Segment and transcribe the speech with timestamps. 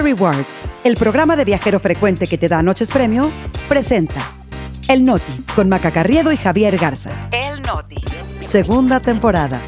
[0.00, 3.30] Rewards, el programa de viajero frecuente que te da noches premio,
[3.68, 4.20] presenta
[4.88, 7.28] El Noti con Maca Carriedo y Javier Garza.
[7.32, 8.02] El Noti.
[8.40, 9.60] Segunda temporada.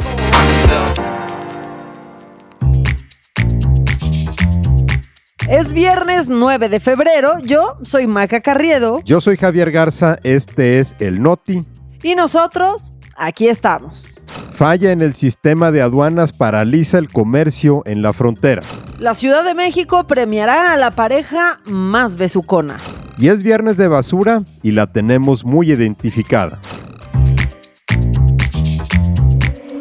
[5.48, 7.40] Es viernes 9 de febrero.
[7.40, 9.02] Yo soy Maca Carriedo.
[9.04, 10.18] Yo soy Javier Garza.
[10.22, 11.66] Este es El Noti.
[12.02, 14.20] Y nosotros, aquí estamos.
[14.54, 18.62] Falla en el sistema de aduanas paraliza el comercio en la frontera.
[18.98, 22.76] La Ciudad de México premiará a la pareja más besucona.
[23.18, 26.60] Y es viernes de basura y la tenemos muy identificada.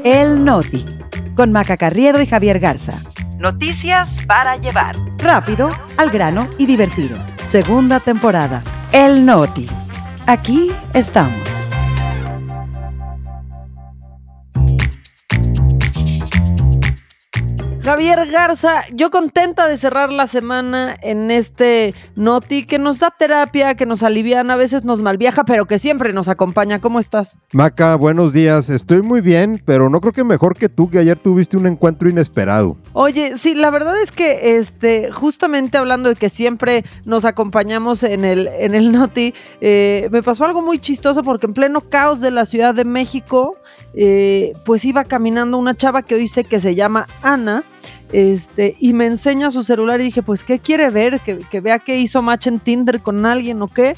[0.04, 0.86] El Noti,
[1.36, 2.94] con Maca Carriedo y Javier Garza.
[3.38, 4.95] Noticias para llevar.
[5.17, 7.17] Rápido, al grano y divertido.
[7.45, 8.64] Segunda temporada.
[8.92, 9.67] El Noti.
[10.26, 11.48] Aquí estamos.
[17.99, 23.75] Javier Garza, yo contenta de cerrar la semana en este Noti que nos da terapia,
[23.75, 26.80] que nos alivian, a veces nos malviaja, pero que siempre nos acompaña.
[26.80, 27.39] ¿Cómo estás?
[27.52, 28.69] Maca, buenos días.
[28.69, 32.09] Estoy muy bien, pero no creo que mejor que tú, que ayer tuviste un encuentro
[32.09, 32.78] inesperado.
[32.94, 38.23] Oye, sí, la verdad es que este, justamente hablando de que siempre nos acompañamos en
[38.23, 42.31] el, en el Noti, eh, me pasó algo muy chistoso porque en pleno caos de
[42.31, 43.58] la Ciudad de México,
[43.94, 47.66] eh, pues iba caminando una chava que hoy sé que se llama Ana
[48.12, 51.20] este, y me enseña su celular y dije, pues, ¿qué quiere ver?
[51.20, 53.96] Que, vea que hizo match en Tinder con alguien o qué.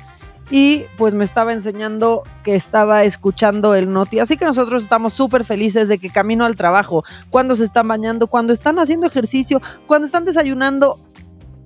[0.50, 4.20] Y pues me estaba enseñando que estaba escuchando el Noti.
[4.20, 8.28] Así que nosotros estamos súper felices de que camino al trabajo, cuando se están bañando,
[8.28, 11.00] cuando están haciendo ejercicio, cuando están desayunando,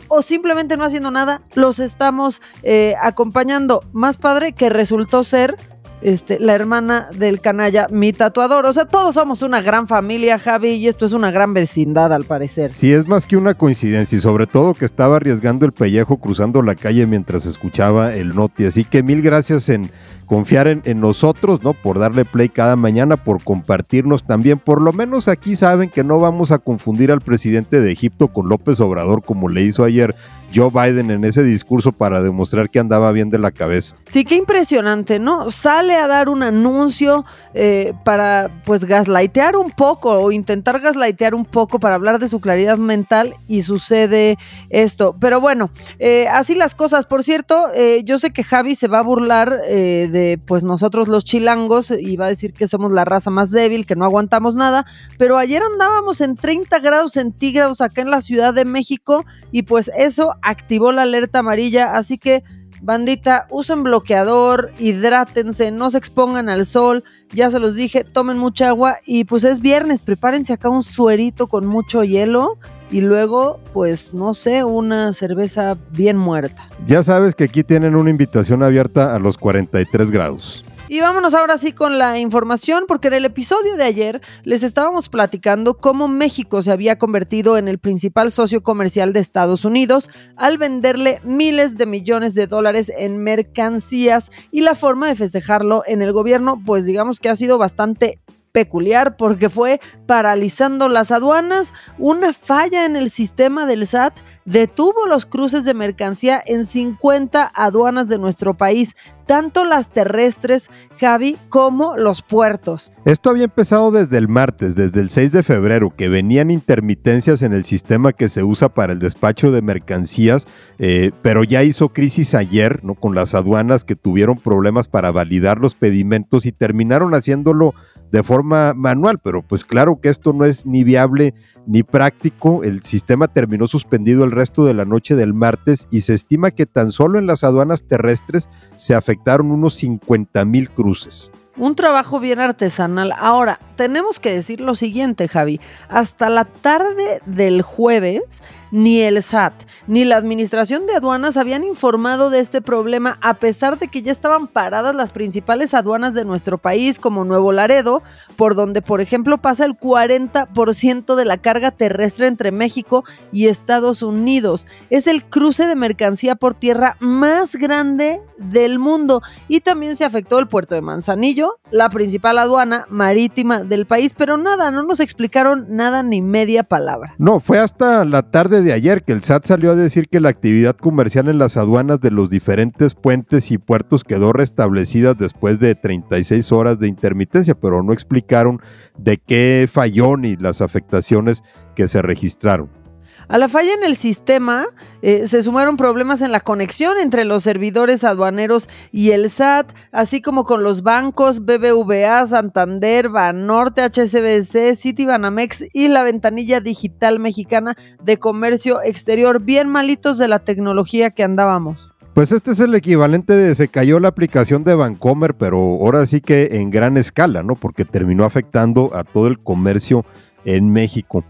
[0.07, 3.83] o simplemente no haciendo nada, los estamos eh, acompañando.
[3.91, 5.57] Más padre que resultó ser
[6.01, 8.65] este, la hermana del canalla, mi tatuador.
[8.65, 12.25] O sea, todos somos una gran familia, Javi, y esto es una gran vecindad al
[12.25, 12.73] parecer.
[12.73, 16.61] Sí, es más que una coincidencia y sobre todo que estaba arriesgando el pellejo cruzando
[16.61, 18.65] la calle mientras escuchaba el noti.
[18.65, 19.89] Así que mil gracias en
[20.25, 21.73] confiar en, en, nosotros, ¿no?
[21.73, 24.59] Por darle play cada mañana, por compartirnos también.
[24.59, 28.49] Por lo menos aquí saben que no vamos a confundir al presidente de Egipto con
[28.49, 30.15] López Obrador como le hizo ayer
[30.55, 33.97] Joe Biden en ese discurso para demostrar que andaba bien de la cabeza.
[34.07, 35.51] Sí, qué impresionante, ¿no?
[35.51, 41.43] Sale a dar un anuncio eh, para pues gaslightear un poco o intentar gaslightear un
[41.43, 44.37] poco para hablar de su claridad mental y sucede
[44.69, 45.15] esto.
[45.19, 47.05] Pero bueno, eh, así las cosas.
[47.05, 51.23] Por cierto, eh, yo sé que Javi se va a burlar de pues nosotros los
[51.23, 54.85] chilangos y va a decir que somos la raza más débil, que no aguantamos nada,
[55.17, 59.91] pero ayer andábamos en 30 grados centígrados acá en la Ciudad de México y pues
[59.97, 62.43] eso activó la alerta amarilla, así que
[62.81, 68.69] bandita, usen bloqueador, hidrátense, no se expongan al sol, ya se los dije, tomen mucha
[68.69, 72.59] agua y pues es viernes, prepárense acá un suerito con mucho hielo
[72.91, 76.69] y luego, pues no sé, una cerveza bien muerta.
[76.87, 80.63] Ya sabes que aquí tienen una invitación abierta a los 43 grados.
[80.87, 85.09] Y vámonos ahora sí con la información, porque en el episodio de ayer les estábamos
[85.09, 90.59] platicando cómo México se había convertido en el principal socio comercial de Estados Unidos al
[90.59, 96.13] venderle miles de millones de dólares en mercancías y la forma de festejarlo en el
[96.13, 98.19] gobierno, pues digamos que ha sido bastante
[98.55, 104.13] peculiar porque fue paralizando las aduanas, una falla en el sistema del SAT
[104.45, 108.95] detuvo los cruces de mercancía en 50 aduanas de nuestro país,
[109.25, 112.93] tanto las terrestres, Javi, como los puertos.
[113.03, 117.51] Esto había empezado desde el martes, desde el 6 de febrero, que venían intermitencias en
[117.51, 120.47] el sistema que se usa para el despacho de mercancías,
[120.79, 122.93] eh, pero ya hizo crisis ayer, ¿no?
[122.93, 127.73] Con las aduanas que tuvieron problemas para validar los pedimentos y terminaron haciéndolo
[128.15, 131.33] de forma manual, pero pues claro que esto no es ni viable
[131.67, 132.63] ni práctico.
[132.63, 136.65] El sistema terminó suspendido el resto de la noche del martes y se estima que
[136.65, 141.33] tan solo en las aduanas terrestres se afectaron unos 50 mil cruces.
[141.57, 143.11] Un trabajo bien artesanal.
[143.17, 145.59] Ahora, tenemos que decir lo siguiente, Javi.
[145.89, 148.43] Hasta la tarde del jueves,
[148.75, 149.53] ni el SAT
[149.87, 154.11] ni la Administración de Aduanas habían informado de este problema a pesar de que ya
[154.11, 158.03] estaban paradas las principales aduanas de nuestro país como Nuevo Laredo,
[158.35, 164.01] por donde por ejemplo pasa el 40% de la carga terrestre entre México y Estados
[164.01, 164.67] Unidos.
[164.89, 170.37] Es el cruce de mercancía por tierra más grande del mundo y también se afectó
[170.39, 175.67] el puerto de Manzanillo, la principal aduana marítima del país, pero nada, no nos explicaron
[175.69, 177.15] nada ni media palabra.
[177.17, 180.29] No, fue hasta la tarde de ayer que el SAT salió a decir que la
[180.29, 185.75] actividad comercial en las aduanas de los diferentes puentes y puertos quedó restablecida después de
[185.75, 188.59] 36 horas de intermitencia, pero no explicaron
[188.97, 191.43] de qué falló ni las afectaciones
[191.75, 192.84] que se registraron.
[193.27, 194.67] A la falla en el sistema
[195.01, 200.21] eh, se sumaron problemas en la conexión entre los servidores aduaneros y el SAT, así
[200.21, 208.17] como con los bancos BBVA, Santander, Banorte, HSBC, Citibanamex y la ventanilla digital mexicana de
[208.17, 211.91] comercio exterior, bien malitos de la tecnología que andábamos.
[212.13, 216.21] Pues este es el equivalente de se cayó la aplicación de Vancomer, pero ahora sí
[216.21, 217.55] que en gran escala, ¿no?
[217.55, 220.05] Porque terminó afectando a todo el comercio
[220.45, 221.25] en México.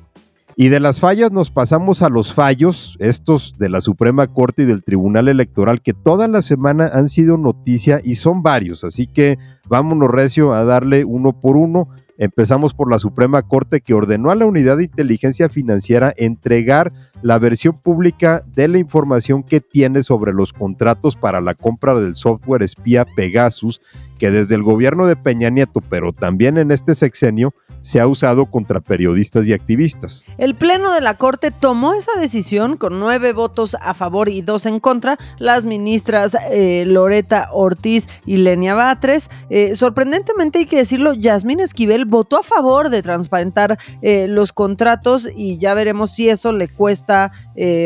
[0.58, 4.66] Y de las fallas nos pasamos a los fallos, estos de la Suprema Corte y
[4.66, 8.86] del Tribunal Electoral, que toda la semana han sido noticia y son varios.
[8.86, 9.38] Así que
[9.68, 11.90] vámonos recio a darle uno por uno.
[12.18, 17.38] Empezamos por la Suprema Corte que ordenó a la Unidad de Inteligencia Financiera entregar la
[17.38, 22.64] versión pública de la información que tiene sobre los contratos para la compra del software
[22.64, 23.82] espía Pegasus,
[24.18, 27.54] que desde el gobierno de Peña Nieto, pero también en este sexenio,
[27.86, 30.26] se ha usado contra periodistas y activistas.
[30.40, 34.66] El Pleno de la Corte tomó esa decisión con nueve votos a favor y dos
[34.66, 35.20] en contra.
[35.38, 39.30] Las ministras eh, Loreta Ortiz y Lenia Batres.
[39.52, 45.30] Eh, sorprendentemente hay que decirlo, Yasmín Esquivel votó a favor de transparentar eh, los contratos
[45.36, 47.32] y ya veremos si eso le cuesta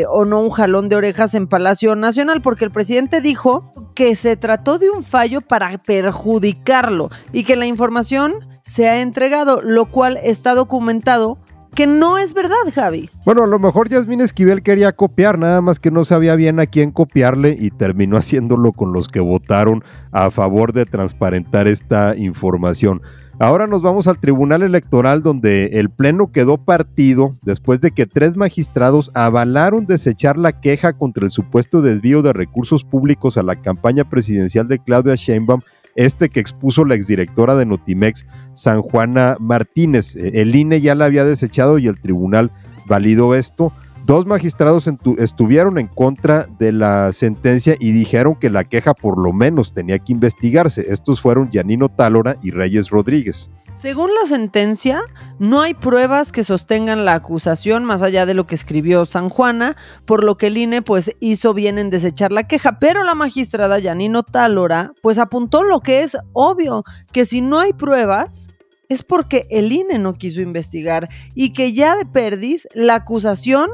[0.08, 4.36] o no un jalón de orejas en Palacio Nacional, porque el presidente dijo que se
[4.36, 5.78] trató de un fallo para
[6.20, 11.38] perjudicarlo y que la información se ha entregado, lo cual está documentado
[11.74, 13.08] que no es verdad, Javi.
[13.24, 16.66] Bueno, a lo mejor Yasmín Esquivel quería copiar, nada más que no sabía bien a
[16.66, 23.00] quién copiarle y terminó haciéndolo con los que votaron a favor de transparentar esta información.
[23.38, 28.36] Ahora nos vamos al Tribunal Electoral donde el Pleno quedó partido después de que tres
[28.36, 34.04] magistrados avalaron desechar la queja contra el supuesto desvío de recursos públicos a la campaña
[34.04, 35.62] presidencial de Claudia Sheinbaum
[35.94, 40.16] este que expuso la exdirectora de Notimex, San Juana Martínez.
[40.16, 42.50] E, el INE ya la había desechado y el tribunal
[42.86, 43.72] validó esto.
[44.06, 49.32] Dos magistrados estuvieron en contra de la sentencia y dijeron que la queja por lo
[49.32, 50.86] menos tenía que investigarse.
[50.88, 53.50] Estos fueron Yanino Tálora y Reyes Rodríguez.
[53.72, 55.00] Según la sentencia,
[55.38, 59.76] no hay pruebas que sostengan la acusación más allá de lo que escribió San Juana,
[60.04, 63.78] por lo que el INE pues hizo bien en desechar la queja, pero la magistrada
[63.78, 68.48] Yanino Tálora pues apuntó lo que es obvio, que si no hay pruebas
[68.90, 73.70] es porque el INE no quiso investigar y que ya de perdis la acusación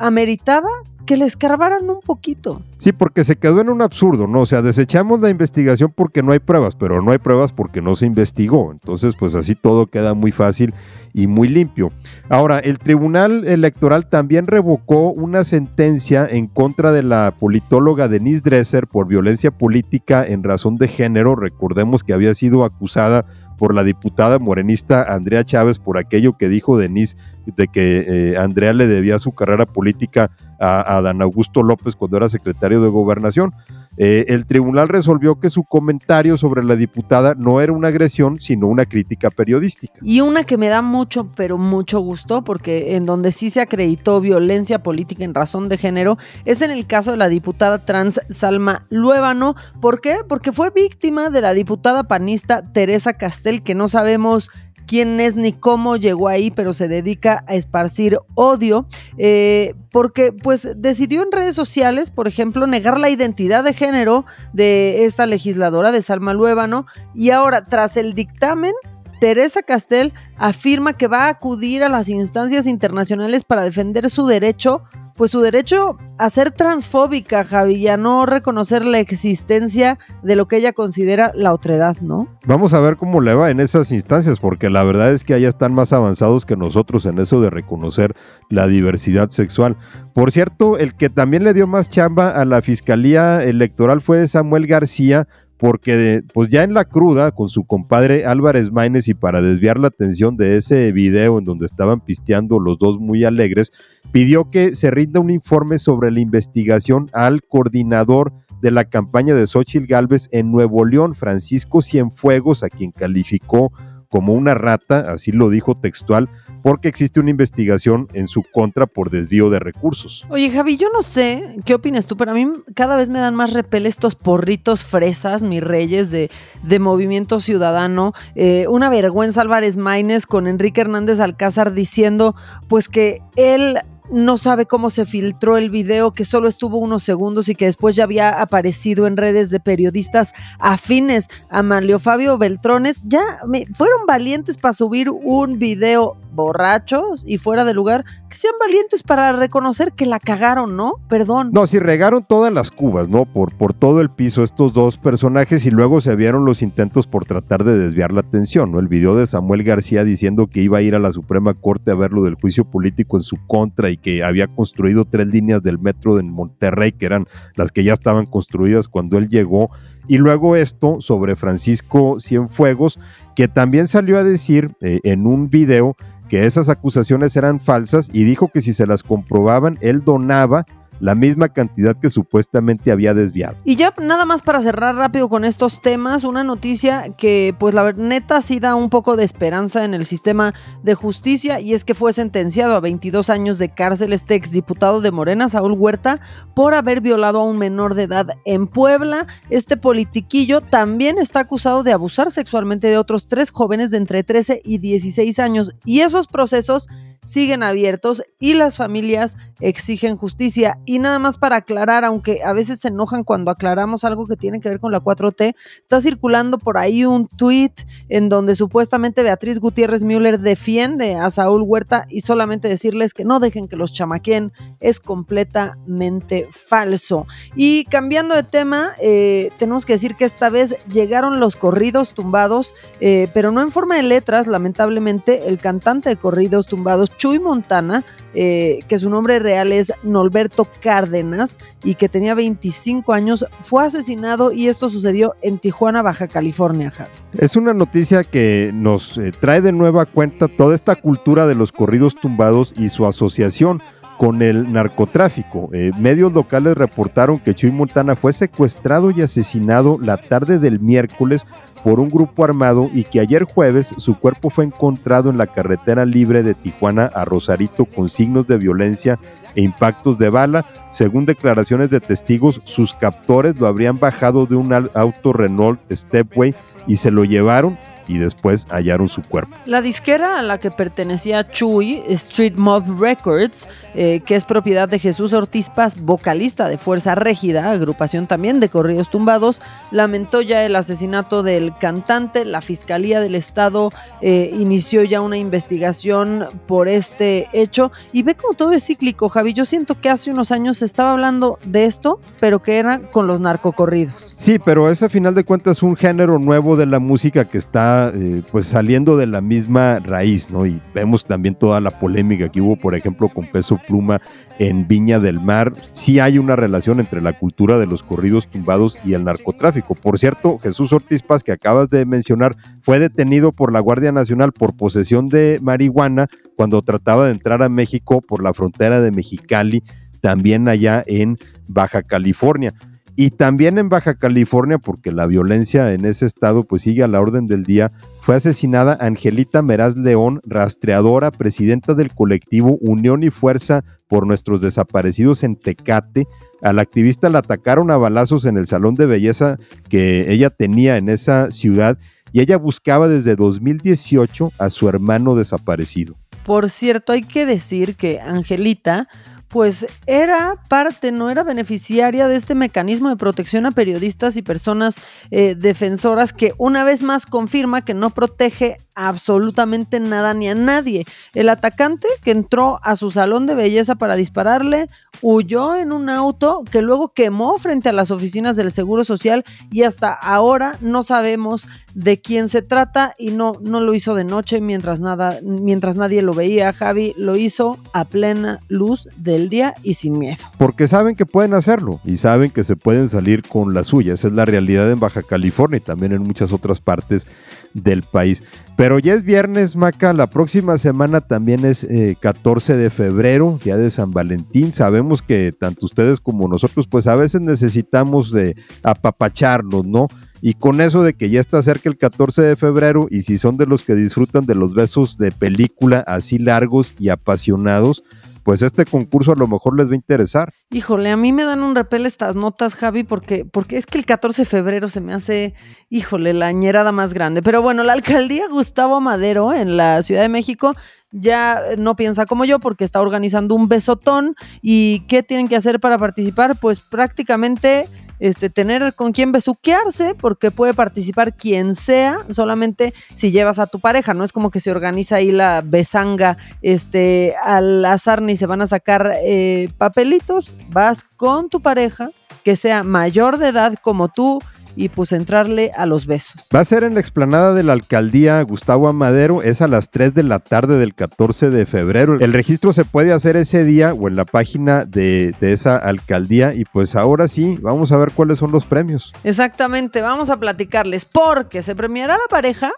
[0.00, 0.68] ameritaba
[1.06, 2.62] que le escarbaran un poquito.
[2.78, 4.42] Sí, porque se quedó en un absurdo, ¿no?
[4.42, 7.94] O sea, desechamos la investigación porque no hay pruebas, pero no hay pruebas porque no
[7.94, 8.70] se investigó.
[8.70, 10.72] Entonces, pues así todo queda muy fácil
[11.12, 11.92] y muy limpio.
[12.28, 18.86] Ahora, el Tribunal Electoral también revocó una sentencia en contra de la politóloga Denise Dresser
[18.86, 21.34] por violencia política en razón de género.
[21.34, 23.26] Recordemos que había sido acusada
[23.60, 27.14] por la diputada morenista Andrea Chávez por aquello que dijo Denise
[27.44, 32.16] de que eh, Andrea le debía su carrera política a, a, Dan Augusto López cuando
[32.16, 33.52] era secretario de gobernación.
[33.96, 38.68] Eh, el tribunal resolvió que su comentario sobre la diputada no era una agresión, sino
[38.68, 39.94] una crítica periodística.
[40.02, 44.20] Y una que me da mucho, pero mucho gusto, porque en donde sí se acreditó
[44.20, 48.86] violencia política en razón de género, es en el caso de la diputada trans Salma
[48.90, 49.54] Luébano.
[49.80, 50.18] ¿Por qué?
[50.28, 54.50] Porque fue víctima de la diputada panista Teresa Castel, que no sabemos
[54.90, 58.86] quién es ni cómo llegó ahí, pero se dedica a esparcir odio,
[59.18, 65.04] eh, porque pues decidió en redes sociales, por ejemplo, negar la identidad de género de
[65.04, 68.74] esta legisladora de Salma Luébano, y ahora tras el dictamen,
[69.20, 74.82] Teresa Castel afirma que va a acudir a las instancias internacionales para defender su derecho
[75.20, 80.56] pues su derecho a ser transfóbica, Javi, a no reconocer la existencia de lo que
[80.56, 82.26] ella considera la otredad, ¿no?
[82.46, 85.50] Vamos a ver cómo le va en esas instancias, porque la verdad es que allá
[85.50, 88.16] están más avanzados que nosotros en eso de reconocer
[88.48, 89.76] la diversidad sexual.
[90.14, 94.66] Por cierto, el que también le dio más chamba a la Fiscalía Electoral fue Samuel
[94.66, 95.28] García,
[95.60, 99.88] porque pues ya en la cruda con su compadre Álvarez Maínez y para desviar la
[99.88, 103.70] atención de ese video en donde estaban pisteando los dos muy alegres,
[104.10, 109.46] pidió que se rinda un informe sobre la investigación al coordinador de la campaña de
[109.46, 113.70] Xochitl Gálvez en Nuevo León, Francisco Cienfuegos, a quien calificó
[114.08, 116.30] como una rata, así lo dijo textual,
[116.62, 120.26] porque existe una investigación en su contra por desvío de recursos.
[120.28, 123.34] Oye, Javi, yo no sé qué opinas tú, pero a mí cada vez me dan
[123.34, 126.30] más repel estos porritos fresas, mis reyes de,
[126.62, 128.12] de Movimiento Ciudadano.
[128.34, 132.34] Eh, una vergüenza Álvarez Maínez con Enrique Hernández Alcázar diciendo
[132.68, 133.78] pues que él
[134.10, 137.96] no sabe cómo se filtró el video, que solo estuvo unos segundos y que después
[137.96, 143.04] ya había aparecido en redes de periodistas afines a Manlio Fabio Beltrones.
[143.06, 148.54] Ya me, fueron valientes para subir un video borrachos y fuera de lugar, que sean
[148.60, 150.94] valientes para reconocer que la cagaron, ¿no?
[151.08, 151.50] Perdón.
[151.52, 153.24] No, si regaron todas las cubas, ¿no?
[153.24, 157.24] Por, por todo el piso estos dos personajes y luego se vieron los intentos por
[157.24, 158.78] tratar de desviar la atención, ¿no?
[158.78, 161.94] El video de Samuel García diciendo que iba a ir a la Suprema Corte a
[161.94, 165.78] ver lo del juicio político en su contra y que había construido tres líneas del
[165.78, 169.70] metro en Monterrey, que eran las que ya estaban construidas cuando él llegó.
[170.08, 172.98] Y luego esto sobre Francisco Cienfuegos,
[173.36, 175.96] que también salió a decir eh, en un video
[176.30, 180.64] que esas acusaciones eran falsas y dijo que si se las comprobaban, él donaba
[181.00, 183.56] la misma cantidad que supuestamente había desviado.
[183.64, 187.92] Y ya nada más para cerrar rápido con estos temas, una noticia que pues la
[187.92, 191.94] neta sí da un poco de esperanza en el sistema de justicia y es que
[191.94, 196.20] fue sentenciado a 22 años de cárcel este exdiputado de Morena, Saúl Huerta,
[196.54, 199.26] por haber violado a un menor de edad en Puebla.
[199.48, 204.62] Este politiquillo también está acusado de abusar sexualmente de otros tres jóvenes de entre 13
[204.64, 206.88] y 16 años y esos procesos
[207.22, 210.78] siguen abiertos y las familias exigen justicia.
[210.86, 214.60] Y nada más para aclarar, aunque a veces se enojan cuando aclaramos algo que tiene
[214.60, 217.72] que ver con la 4T, está circulando por ahí un tweet
[218.08, 223.40] en donde supuestamente Beatriz Gutiérrez Müller defiende a Saúl Huerta y solamente decirles que no
[223.40, 227.26] dejen que los chamaquen es completamente falso.
[227.54, 232.74] Y cambiando de tema, eh, tenemos que decir que esta vez llegaron los corridos tumbados,
[233.00, 238.04] eh, pero no en forma de letras, lamentablemente, el cantante de corridos tumbados Chuy Montana,
[238.34, 244.52] eh, que su nombre real es Norberto Cárdenas y que tenía 25 años, fue asesinado
[244.52, 246.92] y esto sucedió en Tijuana, Baja California.
[247.36, 251.72] Es una noticia que nos eh, trae de nueva cuenta toda esta cultura de los
[251.72, 253.82] corridos tumbados y su asociación
[254.20, 255.70] con el narcotráfico.
[255.72, 261.46] Eh, medios locales reportaron que Chuy Montana fue secuestrado y asesinado la tarde del miércoles
[261.82, 266.04] por un grupo armado y que ayer jueves su cuerpo fue encontrado en la carretera
[266.04, 269.18] libre de Tijuana a Rosarito con signos de violencia
[269.54, 270.66] e impactos de bala.
[270.92, 276.54] Según declaraciones de testigos, sus captores lo habrían bajado de un auto Renault Stepway
[276.86, 277.78] y se lo llevaron
[278.10, 279.56] y después hallaron su cuerpo.
[279.66, 284.98] La disquera a la que pertenecía Chuy, Street Mob Records, eh, que es propiedad de
[284.98, 289.62] Jesús Ortiz Paz, vocalista de Fuerza Régida, agrupación también de corridos tumbados,
[289.92, 292.44] lamentó ya el asesinato del cantante.
[292.44, 298.54] La Fiscalía del Estado eh, inició ya una investigación por este hecho y ve como
[298.54, 299.52] todo es cíclico, Javi.
[299.52, 303.28] Yo siento que hace unos años se estaba hablando de esto, pero que era con
[303.28, 304.34] los narcocorridos.
[304.36, 307.99] Sí, pero es a final de cuentas un género nuevo de la música que está
[308.08, 310.66] eh, pues saliendo de la misma raíz, ¿no?
[310.66, 314.20] Y vemos también toda la polémica que hubo, por ejemplo, con Peso Pluma
[314.58, 315.72] en Viña del Mar.
[315.92, 319.94] Sí hay una relación entre la cultura de los corridos tumbados y el narcotráfico.
[319.94, 324.52] Por cierto, Jesús Ortiz Paz, que acabas de mencionar, fue detenido por la Guardia Nacional
[324.52, 329.82] por posesión de marihuana cuando trataba de entrar a México por la frontera de Mexicali,
[330.20, 332.74] también allá en Baja California.
[333.20, 337.20] Y también en Baja California, porque la violencia en ese estado pues sigue a la
[337.20, 343.84] orden del día, fue asesinada Angelita Meraz León, rastreadora, presidenta del colectivo Unión y Fuerza
[344.08, 346.28] por nuestros desaparecidos en Tecate.
[346.62, 349.58] A la activista la atacaron a balazos en el salón de belleza
[349.90, 351.98] que ella tenía en esa ciudad
[352.32, 356.16] y ella buscaba desde 2018 a su hermano desaparecido.
[356.46, 359.08] Por cierto, hay que decir que Angelita
[359.50, 365.00] pues era parte, no era beneficiaria de este mecanismo de protección a periodistas y personas
[365.32, 371.04] eh, defensoras que una vez más confirma que no protege absolutamente nada ni a nadie.
[371.34, 374.88] El atacante que entró a su salón de belleza para dispararle
[375.22, 379.82] huyó en un auto que luego quemó frente a las oficinas del Seguro Social y
[379.82, 384.60] hasta ahora no sabemos de quién se trata y no, no lo hizo de noche
[384.60, 386.72] mientras, nada, mientras nadie lo veía.
[386.72, 390.44] Javi lo hizo a plena luz del día y sin miedo.
[390.58, 394.14] Porque saben que pueden hacerlo y saben que se pueden salir con la suya.
[394.14, 397.26] Esa es la realidad en Baja California y también en muchas otras partes
[397.74, 398.42] del país.
[398.80, 400.14] Pero ya es viernes, Maca.
[400.14, 401.86] La próxima semana también es
[402.18, 404.72] 14 eh, de febrero, día de San Valentín.
[404.72, 410.08] Sabemos que tanto ustedes como nosotros, pues a veces necesitamos de apapacharnos, ¿no?
[410.40, 413.58] Y con eso de que ya está cerca el 14 de febrero y si son
[413.58, 418.02] de los que disfrutan de los besos de película así largos y apasionados,
[418.42, 420.52] pues este concurso a lo mejor les va a interesar.
[420.70, 424.06] Híjole, a mí me dan un repel estas notas, Javi, porque, porque es que el
[424.06, 425.54] 14 de febrero se me hace,
[425.88, 427.42] híjole, la ñerada más grande.
[427.42, 430.74] Pero bueno, la alcaldía Gustavo Madero en la Ciudad de México
[431.12, 434.34] ya no piensa como yo porque está organizando un besotón.
[434.62, 436.56] ¿Y qué tienen que hacer para participar?
[436.60, 437.88] Pues prácticamente
[438.20, 443.80] este, tener con quién besuquearse, porque puede participar quien sea, solamente si llevas a tu
[443.80, 444.14] pareja.
[444.14, 448.62] No es como que se organiza ahí la besanga este, al azar ni se van
[448.62, 450.54] a sacar eh, papelitos.
[450.68, 452.10] Vas con tu pareja,
[452.44, 454.40] que sea mayor de edad como tú
[454.76, 456.48] y pues entrarle a los besos.
[456.54, 460.14] Va a ser en la explanada de la alcaldía Gustavo Amadero, es a las 3
[460.14, 462.18] de la tarde del 14 de febrero.
[462.18, 466.54] El registro se puede hacer ese día o en la página de, de esa alcaldía
[466.54, 469.12] y pues ahora sí, vamos a ver cuáles son los premios.
[469.24, 472.72] Exactamente, vamos a platicarles porque se premiará la pareja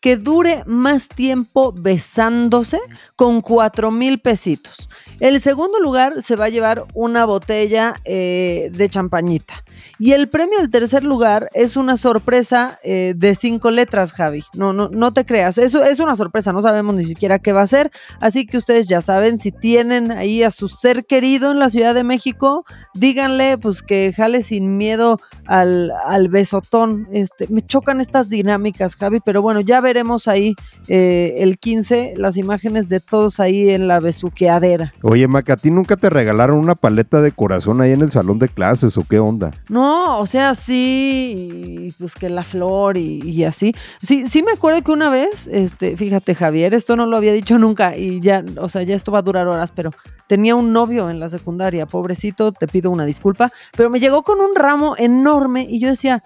[0.00, 2.80] que dure más tiempo besándose
[3.16, 4.88] con cuatro mil pesitos.
[5.20, 9.62] El segundo lugar se va a llevar una botella eh, de champañita.
[9.98, 14.42] Y el premio al tercer lugar es una sorpresa eh, de cinco letras, Javi.
[14.54, 15.58] No, no, no te creas.
[15.58, 17.90] Eso es una sorpresa, no sabemos ni siquiera qué va a ser.
[18.20, 21.94] Así que ustedes ya saben, si tienen ahí a su ser querido en la Ciudad
[21.94, 27.08] de México, díganle pues que jale sin miedo al, al besotón.
[27.12, 30.54] Este, me chocan estas dinámicas, Javi, pero bueno, ya veremos ahí
[30.88, 34.92] eh, el 15 las imágenes de todos ahí en la besuqueadera.
[35.02, 38.38] Oye, Maca, ¿a ti nunca te regalaron una paleta de corazón ahí en el salón
[38.38, 39.52] de clases o qué onda?
[39.70, 43.72] No, o sea, sí, pues que la flor y, así.
[44.02, 47.56] Sí, sí me acuerdo que una vez, este, fíjate, Javier, esto no lo había dicho
[47.56, 49.92] nunca y ya, o sea, ya esto va a durar horas, pero
[50.26, 54.40] tenía un novio en la secundaria, pobrecito, te pido una disculpa, pero me llegó con
[54.40, 56.24] un ramo enorme y yo decía,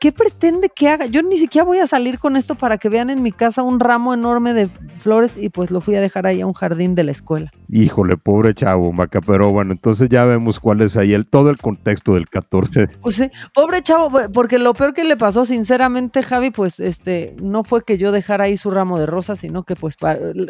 [0.00, 1.06] ¿qué pretende que haga?
[1.06, 3.78] Yo ni siquiera voy a salir con esto para que vean en mi casa un
[3.78, 7.04] ramo enorme de flores y pues lo fui a dejar ahí a un jardín de
[7.04, 7.52] la escuela.
[7.74, 11.58] Híjole, pobre chavo, Maca, pero bueno, entonces ya vemos cuál es ahí el, todo el
[11.58, 12.88] contexto del 14.
[13.00, 17.64] Pues sí, pobre chavo, porque lo peor que le pasó, sinceramente, Javi, pues este, no
[17.64, 19.96] fue que yo dejara ahí su ramo de rosas, sino que pues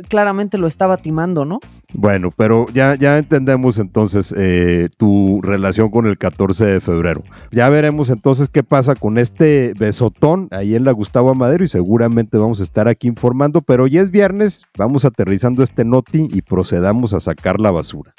[0.08, 1.58] claramente lo estaba timando, ¿no?
[1.94, 7.22] Bueno, pero ya, ya entendemos entonces eh, tu relación con el 14 de febrero.
[7.50, 11.68] Ya veremos entonces qué pasa con este este besotón ahí en la Gustavo Amadero y
[11.68, 16.42] seguramente vamos a estar aquí informando, pero hoy es viernes, vamos aterrizando este noti y
[16.42, 18.14] procedamos a sacar la basura.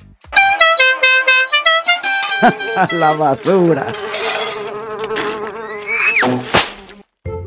[2.92, 3.86] la basura.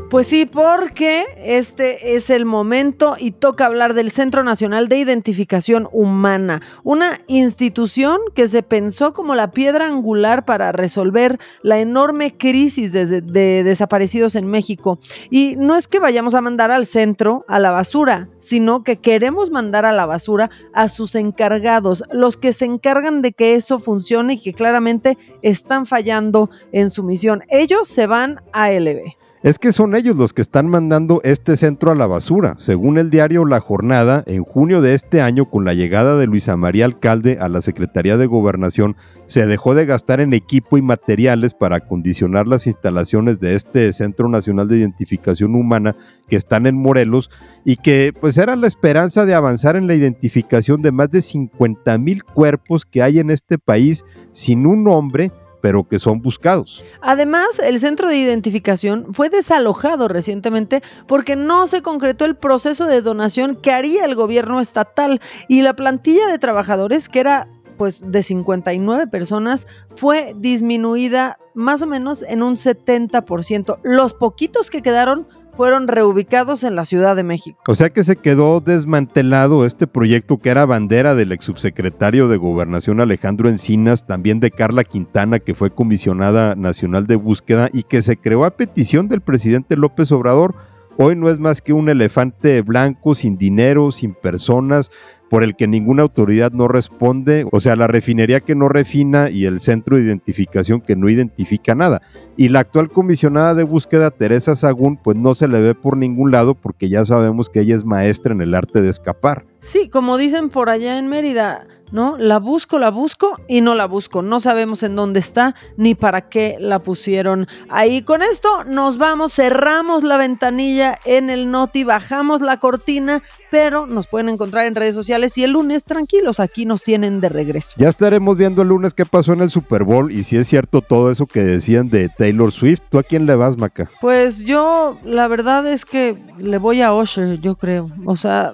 [0.08, 5.88] Pues sí, porque este es el momento y toca hablar del Centro Nacional de Identificación
[5.90, 12.92] Humana, una institución que se pensó como la piedra angular para resolver la enorme crisis
[12.92, 13.20] de,
[13.64, 15.00] desaparecidos en México.
[15.28, 19.50] Y no es que vayamos a mandar al centro a la basura, sino que queremos
[19.50, 24.34] mandar a la basura a sus encargados, los que se encargan de que eso funcione
[24.34, 27.42] y que claramente están fallando en su misión.
[27.48, 29.15] Ellos se van a LB.
[29.42, 32.54] Es que son ellos los que están mandando este centro a la basura.
[32.58, 36.56] Según el diario La Jornada, en junio de este año, con la llegada de Luisa
[36.56, 38.96] María Alcalde a la Secretaría de Gobernación,
[39.26, 44.28] se dejó de gastar en equipo y materiales para acondicionar las instalaciones de este Centro
[44.28, 45.96] Nacional de Identificación Humana
[46.28, 47.30] que están en Morelos
[47.64, 51.98] y que pues era la esperanza de avanzar en la identificación de más de 50
[51.98, 55.30] mil cuerpos que hay en este país sin un nombre
[55.66, 56.84] pero que son buscados.
[57.00, 63.02] Además, el centro de identificación fue desalojado recientemente porque no se concretó el proceso de
[63.02, 68.22] donación que haría el gobierno estatal y la plantilla de trabajadores, que era pues de
[68.22, 73.80] 59 personas, fue disminuida más o menos en un 70%.
[73.82, 75.26] Los poquitos que quedaron
[75.56, 77.58] fueron reubicados en la Ciudad de México.
[77.66, 82.36] O sea que se quedó desmantelado este proyecto que era bandera del ex subsecretario de
[82.36, 88.02] Gobernación Alejandro Encinas, también de Carla Quintana, que fue comisionada nacional de búsqueda y que
[88.02, 90.54] se creó a petición del presidente López Obrador.
[90.98, 94.90] Hoy no es más que un elefante blanco, sin dinero, sin personas,
[95.30, 99.46] por el que ninguna autoridad no responde, o sea, la refinería que no refina y
[99.46, 102.02] el centro de identificación que no identifica nada.
[102.36, 106.30] Y la actual comisionada de búsqueda, Teresa Sagún, pues no se le ve por ningún
[106.30, 109.46] lado porque ya sabemos que ella es maestra en el arte de escapar.
[109.58, 112.16] Sí, como dicen por allá en Mérida, ¿no?
[112.18, 114.22] La busco, la busco y no la busco.
[114.22, 118.02] No sabemos en dónde está ni para qué la pusieron ahí.
[118.02, 124.06] Con esto nos vamos, cerramos la ventanilla en el Noti, bajamos la cortina, pero nos
[124.06, 127.72] pueden encontrar en redes sociales y el lunes tranquilos, aquí nos tienen de regreso.
[127.76, 130.80] Ya estaremos viendo el lunes qué pasó en el Super Bowl y si es cierto
[130.80, 132.80] todo eso que decían de Taylor Swift.
[132.90, 133.90] ¿Tú a quién le vas, Maca?
[134.00, 137.86] Pues yo, la verdad es que le voy a Usher, yo creo.
[138.04, 138.52] O sea,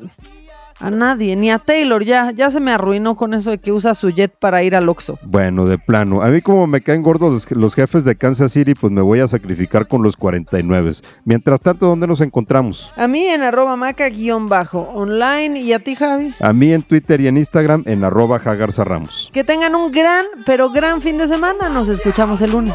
[0.83, 3.95] A nadie, ni a Taylor, ya, ya se me arruinó con eso de que usa
[3.95, 5.17] su jet para ir al Oxxo.
[5.23, 6.23] Bueno, de plano.
[6.23, 9.29] A mí como me caen gordos los, jefes de Kansas City, pues me voy a
[9.29, 10.95] sacrificar con los 49.
[11.25, 12.91] Mientras tanto, ¿dónde nos encontramos?
[12.97, 16.35] A mí en arroba maca-bajo online y a ti, Javi.
[16.41, 19.31] A mí en Twitter y en Instagram en arroba Jagarza Ramos.
[19.33, 21.69] Que tengan un gran, pero gran fin de semana.
[21.69, 22.75] Nos escuchamos el lunes.